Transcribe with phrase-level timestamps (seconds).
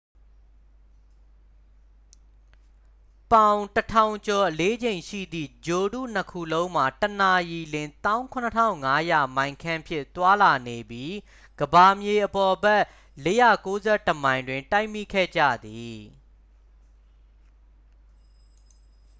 [3.31, 7.89] ပေါင် 1,000 ကျော်အလေးချိန်ရှိသည့် ဂြိုလ်တုနှစ်ခုလုံးမှာ တစ်နာရီလျှင်
[8.63, 11.13] 17,500 မိုင်ခန့်ဖြင့် သွားလာနေပြီး
[11.59, 12.83] ကမ္ဘာမြေအပေါ်ဘက်
[13.53, 15.97] 491 မိုင်တွင် တိုက်မိခဲ့ကြသည်